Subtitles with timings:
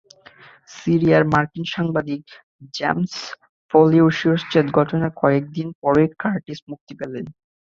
[0.77, 2.23] সিরিয়ায় মার্কিন সাংবাদিক
[2.73, 3.13] জেমস
[3.71, 7.25] ফলিওর শিরশ্ছেদের ঘটনার কয়েক দিন পরই কার্টিস মুক্তি পেলেন।